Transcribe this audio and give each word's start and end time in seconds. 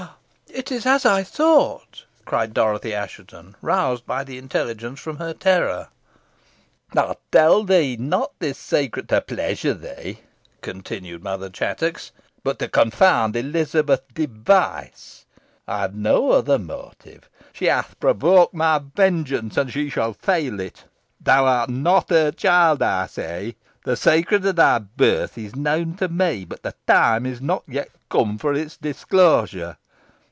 "It 0.53 0.69
is 0.69 0.85
as 0.85 1.05
I 1.05 1.23
thought," 1.23 2.03
cried 2.25 2.53
Dorothy 2.53 2.93
Assheton, 2.93 3.55
roused 3.61 4.05
by 4.05 4.25
the 4.25 4.37
intelligence 4.37 4.99
from 4.99 5.15
her 5.15 5.33
terror. 5.33 5.87
"I 6.93 7.15
tell 7.31 7.63
thee 7.63 7.95
not 7.95 8.33
this 8.39 8.57
secret 8.57 9.07
to 9.07 9.21
pleasure 9.21 9.73
thee," 9.73 10.19
continued 10.61 11.23
Mother 11.23 11.49
Chattox, 11.49 12.11
"but 12.43 12.59
to 12.59 12.67
confound 12.67 13.37
Elizabeth 13.37 14.01
Device. 14.13 15.25
I 15.69 15.79
have 15.79 15.95
no 15.95 16.31
other 16.31 16.59
motive. 16.59 17.29
She 17.53 17.65
hath 17.65 17.97
provoked 18.01 18.53
my 18.53 18.81
vengeance, 18.93 19.55
and 19.55 19.71
she 19.71 19.89
shall 19.89 20.11
feel 20.13 20.59
it. 20.59 20.83
Thou 21.21 21.45
art 21.45 21.69
not 21.69 22.09
her 22.09 22.29
child, 22.31 22.81
I 22.81 23.07
say. 23.07 23.55
The 23.85 23.95
secret 23.95 24.45
of 24.45 24.57
thy 24.57 24.79
birth 24.79 25.37
is 25.37 25.55
known 25.55 25.93
to 25.95 26.09
me, 26.09 26.43
but 26.43 26.61
the 26.61 26.75
time 26.85 27.25
is 27.25 27.39
not 27.39 27.63
yet 27.69 27.89
come 28.09 28.37
for 28.37 28.53
its 28.53 28.75
disclosure. 28.75 29.77